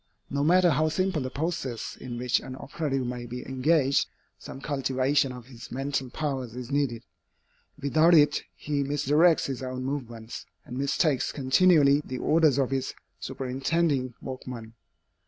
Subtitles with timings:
[0.31, 4.07] No matter how simple the process in which an operative may be engaged,
[4.39, 7.03] some cultivation of his mental powers is needed.
[7.79, 14.15] Without it he misdirects his own movements, and mistakes continually the orders of his superintending
[14.23, 14.73] workman.